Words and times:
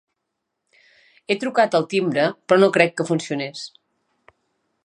He 1.27 1.37
trucat 1.43 1.77
al 1.81 1.87
timbre 1.93 2.25
però 2.49 2.61
no 2.65 2.73
crec 2.79 2.99
que 3.01 3.09
funcionés. 3.13 3.67